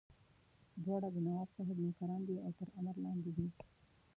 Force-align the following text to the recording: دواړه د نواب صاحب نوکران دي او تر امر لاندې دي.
دواړه 0.83 1.07
د 1.11 1.17
نواب 1.27 1.49
صاحب 1.57 1.77
نوکران 1.85 2.21
دي 2.27 2.35
او 2.45 2.51
تر 2.59 2.67
امر 2.79 2.95
لاندې 3.05 3.31
دي. 3.37 3.47